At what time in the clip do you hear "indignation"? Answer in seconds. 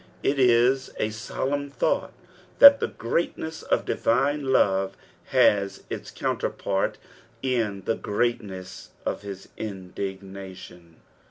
9.57-10.95